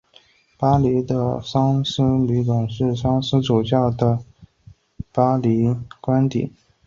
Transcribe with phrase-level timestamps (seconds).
[0.57, 4.17] 巴黎的桑斯旅馆是桑斯总主教在
[5.13, 6.51] 巴黎的官邸。